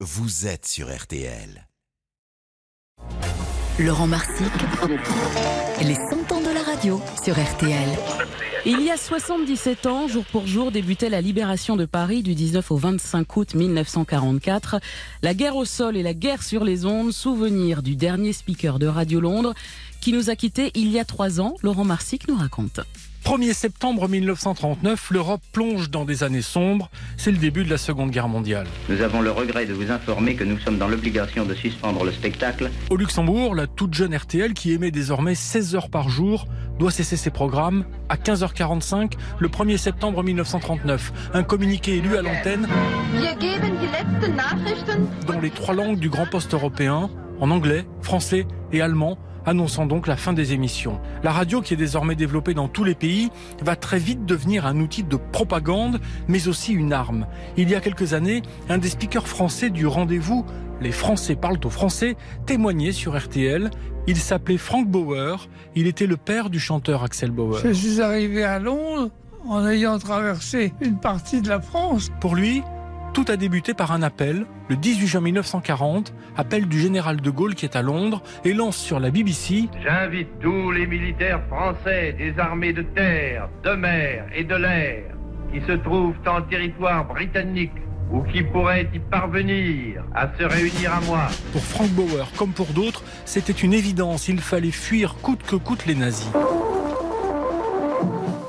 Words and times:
vous 0.00 0.46
êtes 0.46 0.66
sur 0.66 0.94
RTL. 0.94 1.66
Laurent 3.78 4.06
Marsic, 4.06 4.52
les 5.80 5.94
100 5.94 6.32
ans 6.32 6.40
de 6.42 6.52
la 6.52 6.62
radio 6.62 7.00
sur 7.24 7.32
RTL. 7.32 7.88
Il 8.66 8.82
y 8.82 8.90
a 8.90 8.98
77 8.98 9.86
ans, 9.86 10.06
jour 10.06 10.24
pour 10.26 10.46
jour, 10.46 10.70
débutait 10.70 11.08
la 11.08 11.22
libération 11.22 11.76
de 11.76 11.86
Paris 11.86 12.22
du 12.22 12.34
19 12.34 12.72
au 12.72 12.76
25 12.76 13.36
août 13.36 13.54
1944. 13.54 14.80
La 15.22 15.32
guerre 15.32 15.56
au 15.56 15.64
sol 15.64 15.96
et 15.96 16.02
la 16.02 16.12
guerre 16.12 16.42
sur 16.42 16.62
les 16.62 16.84
ondes, 16.84 17.12
souvenir 17.12 17.82
du 17.82 17.96
dernier 17.96 18.34
speaker 18.34 18.78
de 18.78 18.88
Radio 18.88 19.20
Londres 19.20 19.54
qui 20.00 20.12
nous 20.12 20.30
a 20.30 20.36
quittés 20.36 20.70
il 20.74 20.90
y 20.90 20.98
a 20.98 21.04
trois 21.04 21.40
ans. 21.40 21.54
Laurent 21.62 21.84
Marsic 21.84 22.28
nous 22.28 22.36
raconte. 22.36 22.80
1er 23.26 23.54
septembre 23.54 24.08
1939, 24.08 25.10
l'Europe 25.10 25.40
plonge 25.50 25.90
dans 25.90 26.04
des 26.04 26.22
années 26.22 26.42
sombres. 26.42 26.88
C'est 27.16 27.32
le 27.32 27.38
début 27.38 27.64
de 27.64 27.70
la 27.70 27.76
Seconde 27.76 28.12
Guerre 28.12 28.28
mondiale. 28.28 28.68
Nous 28.88 29.00
avons 29.00 29.20
le 29.20 29.32
regret 29.32 29.66
de 29.66 29.74
vous 29.74 29.90
informer 29.90 30.36
que 30.36 30.44
nous 30.44 30.60
sommes 30.60 30.78
dans 30.78 30.86
l'obligation 30.86 31.44
de 31.44 31.52
suspendre 31.52 32.04
le 32.04 32.12
spectacle. 32.12 32.70
Au 32.88 32.96
Luxembourg, 32.96 33.56
la 33.56 33.66
toute 33.66 33.94
jeune 33.94 34.14
RTL, 34.14 34.54
qui 34.54 34.70
émet 34.70 34.92
désormais 34.92 35.34
16 35.34 35.74
heures 35.74 35.90
par 35.90 36.08
jour, 36.08 36.46
doit 36.78 36.92
cesser 36.92 37.16
ses 37.16 37.30
programmes 37.30 37.84
à 38.08 38.16
15h45 38.16 39.14
le 39.40 39.48
1er 39.48 39.76
septembre 39.76 40.22
1939. 40.22 41.30
Un 41.34 41.42
communiqué 41.42 41.96
élu 41.96 42.16
à 42.16 42.22
l'antenne 42.22 42.68
dans 45.26 45.40
les 45.40 45.50
trois 45.50 45.74
langues 45.74 45.98
du 45.98 46.08
grand 46.08 46.26
poste 46.26 46.54
européen, 46.54 47.10
en 47.40 47.50
anglais, 47.50 47.86
français 48.02 48.46
et 48.72 48.80
allemand, 48.80 49.18
annonçant 49.46 49.86
donc 49.86 50.06
la 50.06 50.16
fin 50.16 50.32
des 50.32 50.52
émissions. 50.52 51.00
La 51.22 51.32
radio, 51.32 51.62
qui 51.62 51.74
est 51.74 51.78
désormais 51.78 52.16
développée 52.16 52.52
dans 52.52 52.68
tous 52.68 52.84
les 52.84 52.94
pays, 52.94 53.30
va 53.62 53.76
très 53.76 53.98
vite 53.98 54.26
devenir 54.26 54.66
un 54.66 54.78
outil 54.80 55.04
de 55.04 55.16
propagande, 55.16 56.00
mais 56.28 56.48
aussi 56.48 56.72
une 56.72 56.92
arme. 56.92 57.26
Il 57.56 57.70
y 57.70 57.74
a 57.74 57.80
quelques 57.80 58.12
années, 58.12 58.42
un 58.68 58.78
des 58.78 58.90
speakers 58.90 59.28
français 59.28 59.70
du 59.70 59.86
rendez-vous 59.86 60.44
Les 60.80 60.92
Français 60.92 61.36
parlent 61.36 61.58
aux 61.64 61.70
Français 61.70 62.16
témoignait 62.44 62.92
sur 62.92 63.16
RTL. 63.16 63.70
Il 64.06 64.16
s'appelait 64.16 64.58
Frank 64.58 64.86
Bauer. 64.86 65.48
Il 65.74 65.86
était 65.86 66.06
le 66.06 66.16
père 66.16 66.50
du 66.50 66.60
chanteur 66.60 67.02
Axel 67.02 67.30
Bauer. 67.30 67.60
Je 67.64 67.72
suis 67.72 68.00
arrivé 68.00 68.44
à 68.44 68.58
Londres 68.58 69.10
en 69.48 69.66
ayant 69.66 69.98
traversé 69.98 70.74
une 70.80 70.98
partie 70.98 71.40
de 71.40 71.48
la 71.48 71.60
France. 71.60 72.10
Pour 72.20 72.34
lui, 72.34 72.62
tout 73.16 73.32
a 73.32 73.38
débuté 73.38 73.72
par 73.72 73.92
un 73.92 74.02
appel, 74.02 74.44
le 74.68 74.76
18 74.76 75.06
juin 75.06 75.20
1940, 75.22 76.12
appel 76.36 76.68
du 76.68 76.78
général 76.78 77.18
de 77.22 77.30
Gaulle 77.30 77.54
qui 77.54 77.64
est 77.64 77.74
à 77.74 77.80
Londres 77.80 78.22
et 78.44 78.52
lance 78.52 78.76
sur 78.76 79.00
la 79.00 79.10
BBC 79.10 79.70
J'invite 79.82 80.28
tous 80.38 80.70
les 80.70 80.86
militaires 80.86 81.40
français 81.48 82.14
des 82.18 82.38
armées 82.38 82.74
de 82.74 82.82
terre, 82.82 83.48
de 83.64 83.70
mer 83.70 84.26
et 84.34 84.44
de 84.44 84.54
l'air 84.54 85.04
qui 85.50 85.62
se 85.66 85.72
trouvent 85.72 86.18
en 86.26 86.42
territoire 86.42 87.06
britannique 87.06 87.72
ou 88.12 88.20
qui 88.20 88.42
pourraient 88.42 88.86
y 88.92 88.98
parvenir 88.98 90.04
à 90.14 90.28
se 90.38 90.44
réunir 90.44 90.92
à 90.92 91.00
moi. 91.06 91.28
Pour 91.52 91.62
Frank 91.62 91.88
Bauer, 91.92 92.30
comme 92.36 92.52
pour 92.52 92.66
d'autres, 92.66 93.02
c'était 93.24 93.54
une 93.54 93.72
évidence, 93.72 94.28
il 94.28 94.40
fallait 94.40 94.70
fuir 94.70 95.14
coûte 95.22 95.42
que 95.42 95.56
coûte 95.56 95.86
les 95.86 95.94
nazis. 95.94 96.30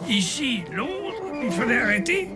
Ici, 0.09 0.65
Londres, 0.73 0.91
il 1.41 1.51
fallait 1.51 1.79
arrêter. 1.79 2.27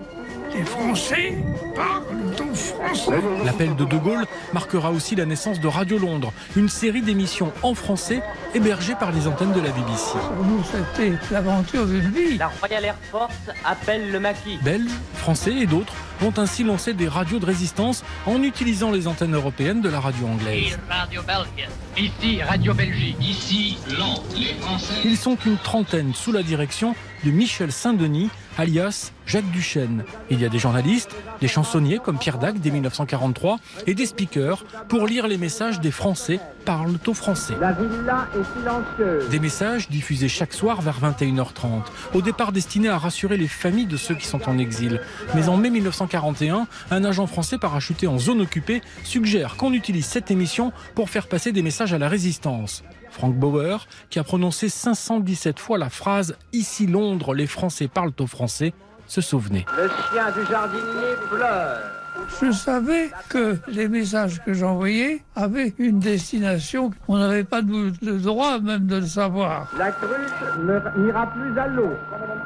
Les 0.53 0.65
Français 0.65 1.37
parlent 1.75 2.33
au 2.49 2.55
français. 2.55 3.11
L'appel 3.45 3.75
de 3.75 3.85
De 3.85 3.97
Gaulle 3.97 4.25
marquera 4.53 4.91
aussi 4.91 5.15
la 5.15 5.25
naissance 5.25 5.59
de 5.59 5.67
Radio 5.67 5.97
Londres, 5.97 6.33
une 6.55 6.69
série 6.69 7.01
d'émissions 7.01 7.53
en 7.63 7.73
français 7.73 8.21
hébergées 8.53 8.95
par 8.95 9.11
les 9.11 9.27
antennes 9.27 9.53
de 9.53 9.61
la 9.61 9.69
BBC. 9.69 10.17
Pour 10.35 10.45
nous, 10.45 10.61
c'était 10.63 11.13
l'aventure 11.31 11.85
d'une 11.85 12.11
vie. 12.11 12.37
La 12.37 12.47
Royal 12.47 12.85
Air 12.85 12.97
Force 13.11 13.33
appelle 13.63 14.11
le 14.11 14.19
maquis. 14.19 14.57
Belges, 14.61 14.91
Français 15.15 15.53
et 15.53 15.65
d'autres 15.65 15.93
vont 16.21 16.33
ainsi 16.37 16.63
lancer 16.63 16.93
des 16.93 17.07
radios 17.07 17.39
de 17.39 17.45
résistance 17.45 18.03
en 18.27 18.43
utilisant 18.43 18.91
les 18.91 19.07
antennes 19.07 19.33
européennes 19.33 19.81
de 19.81 19.89
la 19.89 19.99
radio 19.99 20.27
anglaise. 20.27 20.77
Radio. 20.87 21.21
Ici 21.97 22.41
Radio 22.41 22.73
Belgique. 22.73 23.17
Ici 23.19 23.77
Londres. 23.97 24.23
Les 24.35 24.53
Français. 24.61 24.93
Ils 25.03 25.17
sont 25.17 25.37
une 25.45 25.57
trentaine 25.57 26.13
sous 26.13 26.31
la 26.31 26.43
direction 26.43 26.95
de 27.25 27.31
Michel 27.31 27.71
Saint-Denis, 27.71 28.29
alias 28.57 29.11
Jacques 29.25 29.51
Duchesne. 29.51 30.03
Il 30.29 30.41
y 30.41 30.45
a 30.45 30.49
des 30.49 30.59
journalistes, 30.59 31.15
des 31.39 31.47
chansonniers 31.47 31.99
comme 31.99 32.17
Pierre 32.17 32.37
Dac 32.37 32.59
dès 32.59 32.71
1943 32.71 33.59
et 33.87 33.93
des 33.93 34.05
speakers 34.05 34.63
pour 34.89 35.05
lire 35.05 35.27
les 35.27 35.37
messages 35.37 35.79
des 35.79 35.91
Français 35.91 36.39
parlent 36.65 36.97
aux 37.07 37.13
Français. 37.13 37.53
La 37.59 37.71
villa 37.71 38.27
est 38.33 38.59
silencieuse. 38.59 39.29
Des 39.29 39.39
messages 39.39 39.89
diffusés 39.89 40.27
chaque 40.27 40.53
soir 40.53 40.81
vers 40.81 40.99
21h30, 40.99 41.83
au 42.13 42.21
départ 42.21 42.51
destinés 42.51 42.89
à 42.89 42.97
rassurer 42.97 43.37
les 43.37 43.47
familles 43.47 43.85
de 43.85 43.97
ceux 43.97 44.15
qui 44.15 44.27
sont 44.27 44.49
en 44.49 44.57
exil. 44.57 45.01
Mais 45.35 45.47
en 45.49 45.57
mai 45.57 45.69
1941, 46.11 46.67
un 46.91 47.03
agent 47.03 47.27
français 47.27 47.57
parachuté 47.57 48.07
en 48.07 48.17
zone 48.17 48.41
occupée 48.41 48.81
suggère 49.03 49.55
qu'on 49.55 49.73
utilise 49.73 50.05
cette 50.05 50.31
émission 50.31 50.73
pour 50.95 51.09
faire 51.09 51.27
passer 51.27 51.51
des 51.51 51.61
messages 51.61 51.93
à 51.93 51.97
la 51.97 52.09
résistance. 52.09 52.83
Frank 53.09 53.35
Bauer, 53.35 53.87
qui 54.09 54.19
a 54.19 54.23
prononcé 54.23 54.69
517 54.69 55.59
fois 55.59 55.77
la 55.77 55.89
phrase 55.89 56.35
Ici 56.53 56.87
Londres, 56.87 57.33
les 57.33 57.47
Français 57.47 57.87
parlent 57.87 58.13
aux 58.19 58.27
Français, 58.27 58.73
se 59.07 59.21
souvenait. 59.21 59.65
Le 59.77 59.89
chien 59.89 60.31
du 60.31 60.49
jardinier 60.49 61.15
pleure. 61.29 62.00
Je 62.41 62.51
savais 62.51 63.11
que 63.29 63.57
les 63.67 63.87
messages 63.87 64.41
que 64.43 64.53
j'envoyais 64.53 65.23
avaient 65.35 65.73
une 65.77 65.99
destination. 65.99 66.91
On 67.07 67.17
n'avait 67.17 67.43
pas 67.43 67.61
de 67.61 67.91
droit 68.17 68.59
même 68.59 68.87
de 68.87 68.97
le 68.97 69.05
savoir. 69.05 69.67
La 69.77 69.91
cruche 69.91 70.09
ne- 70.59 71.03
n'ira 71.05 71.27
plus 71.27 71.57
à 71.59 71.67
l'eau. 71.67 71.91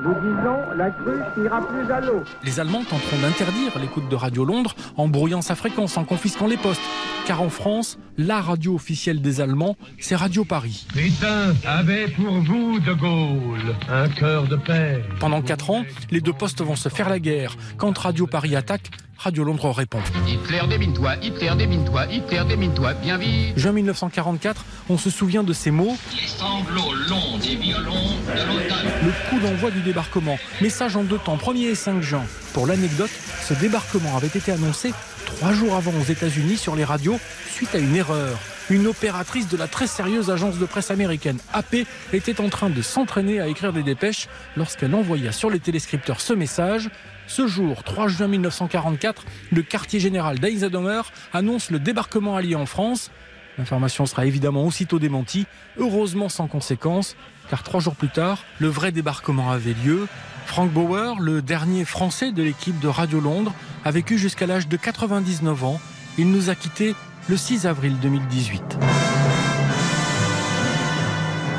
Nous 0.04 0.14
disons, 0.16 0.58
la 0.78 0.90
cruche 0.92 1.38
n'ira 1.38 1.62
plus 1.66 1.92
à 1.92 2.02
l'eau. 2.02 2.24
Les 2.44 2.60
Allemands 2.60 2.84
tenteront 2.84 3.18
d'interdire 3.22 3.78
l'écoute 3.80 4.10
de 4.10 4.16
Radio 4.16 4.44
Londres 4.46 4.76
en 4.98 5.08
brouillant 5.08 5.42
sa 5.42 5.56
fréquence, 5.56 5.98
en 5.98 6.04
confisquant 6.04 6.48
les 6.48 6.58
postes. 6.58 6.82
Car 7.26 7.42
en 7.42 7.50
France, 7.50 7.98
la 8.18 8.42
radio 8.42 8.76
officielle 8.76 9.22
des 9.22 9.42
Allemands, 9.42 9.78
c'est 10.00 10.16
Radio 10.16 10.46
Paris. 10.46 10.86
Pétain 10.94 11.54
avait 11.66 12.08
pour 12.10 12.34
vous, 12.42 12.80
De 12.80 12.94
Gaulle, 12.94 13.76
un 13.90 14.10
cœur 14.10 14.44
de 14.48 14.56
père. 14.58 15.00
Pendant 15.20 15.42
quatre 15.42 15.70
ans, 15.72 15.84
les 16.12 16.22
deux 16.22 16.34
postes 16.34 16.62
vont 16.62 16.76
se 16.76 16.90
faire 16.90 17.10
la 17.10 17.20
guerre. 17.20 17.56
Quand 17.78 17.98
Radio 17.98 18.28
Paris 18.28 18.56
attaque, 18.56 18.92
Radio 19.18 19.44
Londres 19.44 19.72
répond. 19.72 20.00
Hitler 20.28 20.62
démine-toi, 20.70 21.16
Hitler 21.22 21.52
démine-toi, 21.58 22.06
Hitler 22.12 22.42
démine-toi, 22.48 22.94
bien 22.96 23.18
vite. 23.18 23.58
Juin 23.58 23.72
1944, 23.72 24.64
on 24.90 24.98
se 24.98 25.10
souvient 25.10 25.44
de 25.44 25.54
ces 25.54 25.72
mots, 25.72 25.96
Les 26.14 26.28
sanglots 26.28 26.94
longs 27.10 27.38
des 27.40 27.56
violons 27.56 27.92
de 28.28 28.48
l'automne. 28.48 28.92
le 29.04 29.30
coup 29.30 29.40
d'envoi 29.40 29.72
du 29.72 29.82
débarquement. 29.82 30.38
Message 30.62 30.96
en 30.96 31.04
deux 31.04 31.18
temps, 31.18 31.38
1er 31.38 31.70
et 31.72 31.76
5 31.76 32.02
juin. 32.02 32.24
Pour 32.54 32.68
l'anecdote, 32.68 33.10
ce 33.48 33.54
débarquement 33.56 34.16
avait 34.18 34.28
été 34.28 34.52
annoncé 34.52 34.94
trois 35.26 35.54
jours 35.54 35.76
avant 35.76 35.92
aux 36.00 36.04
États-Unis 36.06 36.58
sur 36.58 36.76
les 36.76 36.84
radios 36.84 37.20
suite 37.50 37.74
à 37.74 37.80
une 37.80 37.96
erreur. 37.96 38.38
Une 38.72 38.88
opératrice 38.88 39.48
de 39.48 39.58
la 39.58 39.68
très 39.68 39.86
sérieuse 39.86 40.32
agence 40.32 40.58
de 40.58 40.66
presse 40.66 40.90
américaine 40.90 41.38
AP 41.54 41.86
était 42.14 42.42
en 42.42 42.50
train 42.50 42.72
de 42.72 42.82
s'entraîner 42.82 43.40
à 43.40 43.48
écrire 43.48 43.72
des 43.72 43.84
dépêches 43.84 44.28
lorsqu'elle 44.58 44.96
envoya 44.96 45.32
sur 45.32 45.52
les 45.52 45.60
téléscripteurs 45.60 46.20
ce 46.20 46.34
message. 46.34 46.90
Ce 47.28 47.46
jour, 47.46 47.84
3 47.84 48.08
juin 48.08 48.28
1944, 48.28 49.24
le 49.52 49.62
quartier 49.62 50.00
général 50.00 50.40
d'Eisenhower 50.40 51.04
annonce 51.32 51.70
le 51.70 51.78
débarquement 51.78 52.36
allié 52.36 52.56
en 52.56 52.66
France. 52.66 53.12
L'information 53.60 54.08
sera 54.08 54.26
évidemment 54.26 54.66
aussitôt 54.66 54.98
démentie, 54.98 55.46
heureusement 55.78 56.28
sans 56.28 56.48
conséquence, 56.48 57.16
car 57.52 57.62
trois 57.62 57.80
jours 57.80 57.96
plus 57.96 58.10
tard, 58.10 58.44
le 58.58 58.68
vrai 58.68 58.92
débarquement 58.92 59.52
avait 59.52 59.76
lieu. 59.86 60.08
Frank 60.48 60.72
Bauer, 60.72 61.20
le 61.20 61.44
dernier 61.44 61.86
Français 61.86 62.32
de 62.32 62.42
l'équipe 62.42 62.80
de 62.80 62.88
Radio 62.88 63.20
Londres, 63.20 63.54
a 63.84 63.92
vécu 63.92 64.18
jusqu'à 64.18 64.48
l'âge 64.48 64.68
de 64.68 64.76
99 64.76 65.64
ans. 65.64 65.80
Il 66.18 66.32
nous 66.32 66.50
a 66.50 66.56
quittés 66.56 66.96
le 67.28 67.38
6 67.38 67.66
avril 67.66 67.98
2018. 68.02 68.78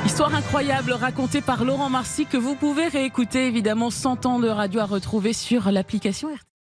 Histoire 0.04 0.34
incroyable 0.34 0.92
racontée 0.92 1.40
par 1.40 1.64
Laurent 1.64 1.90
Marcy 1.90 2.26
que 2.26 2.36
vous 2.36 2.54
pouvez 2.54 2.88
réécouter 2.88 3.46
évidemment 3.46 3.90
100 3.90 4.26
ans 4.26 4.38
de 4.38 4.48
radio 4.48 4.80
à 4.80 4.84
retrouver 4.84 5.32
sur 5.32 5.70
l'application 5.72 6.28
RTL. 6.28 6.55